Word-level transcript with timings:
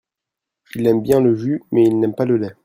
Il 0.73 0.87
aime 0.87 1.03
bien 1.03 1.21
le 1.21 1.35
jus 1.35 1.61
mais 1.71 1.83
il 1.83 1.99
n'aime 1.99 2.15
pas 2.15 2.25
le 2.25 2.37
lait. 2.37 2.55